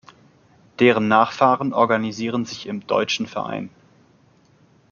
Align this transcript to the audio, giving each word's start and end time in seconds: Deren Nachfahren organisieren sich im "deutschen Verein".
Deren 0.79 1.07
Nachfahren 1.09 1.73
organisieren 1.73 2.43
sich 2.43 2.65
im 2.65 2.87
"deutschen 2.87 3.27
Verein". 3.27 3.69